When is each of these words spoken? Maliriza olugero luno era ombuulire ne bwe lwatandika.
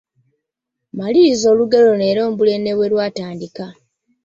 Maliriza 0.97 1.45
olugero 1.53 1.83
luno 1.89 2.05
era 2.11 2.21
ombuulire 2.27 2.59
ne 2.61 2.73
bwe 2.77 2.91
lwatandika. 2.91 3.65